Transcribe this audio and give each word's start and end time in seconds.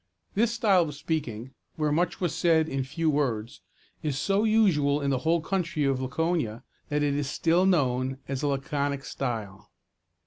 This 0.33 0.51
style 0.51 0.85
of 0.89 0.95
speaking, 0.95 1.53
where 1.75 1.91
much 1.91 2.19
was 2.19 2.33
said 2.33 2.67
in 2.67 2.83
few 2.83 3.07
words, 3.07 3.61
was 4.01 4.17
so 4.17 4.45
usual 4.45 4.99
in 4.99 5.11
the 5.11 5.19
whole 5.19 5.41
country 5.41 5.83
of 5.83 6.01
Laconia, 6.01 6.63
that 6.89 7.03
it 7.03 7.13
is 7.13 7.29
still 7.29 7.67
known 7.67 8.17
as 8.27 8.41
the 8.41 8.47
laconic 8.47 9.05
style. 9.05 9.69